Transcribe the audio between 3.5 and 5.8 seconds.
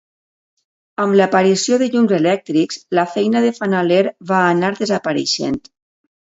fanaler va anar desapareixent.